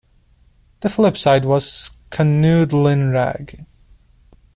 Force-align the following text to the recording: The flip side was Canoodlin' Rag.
The 0.79 0.89
flip 0.89 1.15
side 1.15 1.45
was 1.45 1.91
Canoodlin' 2.09 3.13
Rag. 3.13 3.67